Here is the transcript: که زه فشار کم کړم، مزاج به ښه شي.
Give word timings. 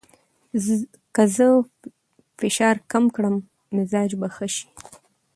که 1.15 1.23
زه 1.35 1.47
فشار 2.39 2.75
کم 2.91 3.05
کړم، 3.15 3.35
مزاج 3.75 4.11
به 4.19 4.27
ښه 4.35 4.47
شي. 4.55 4.65